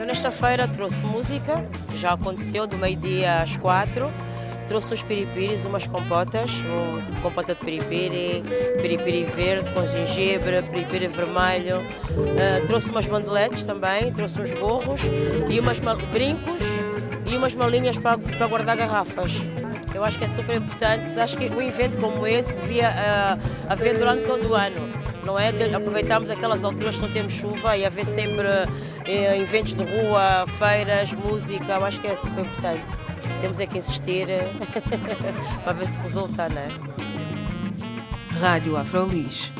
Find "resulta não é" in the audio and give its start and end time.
36.00-36.68